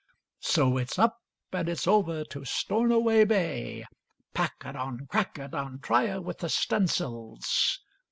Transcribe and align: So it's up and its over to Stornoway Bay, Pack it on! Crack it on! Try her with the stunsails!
So 0.39 0.77
it's 0.77 0.97
up 0.97 1.19
and 1.53 1.69
its 1.69 1.85
over 1.85 2.23
to 2.23 2.43
Stornoway 2.43 3.23
Bay, 3.23 3.85
Pack 4.33 4.55
it 4.65 4.75
on! 4.75 5.05
Crack 5.05 5.37
it 5.37 5.53
on! 5.53 5.77
Try 5.79 6.07
her 6.07 6.19
with 6.19 6.39
the 6.39 6.49
stunsails! 6.49 7.77